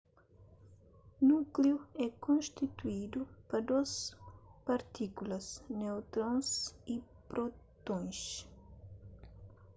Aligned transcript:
núkliu 1.29 1.77
é 2.05 2.07
konstituidu 2.25 3.21
pa 3.49 3.57
dôs 3.69 3.91
partikulas 4.67 5.47
neutrons 5.81 6.49
y 6.93 6.95
prótons 7.29 8.19